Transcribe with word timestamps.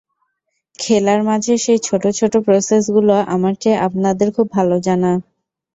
খেলার 0.79 1.19
মাঝের 1.23 1.57
সেই 1.57 1.79
ছোট 1.83 2.03
ছোট 2.19 2.33
প্রসেসগুলো 2.45 3.13
আমার 3.27 3.53
চেয়ে 3.61 3.83
আপনাদের 3.87 4.27
খুব 4.35 4.47
ভালো 4.53 4.75
জানা। 4.79 5.11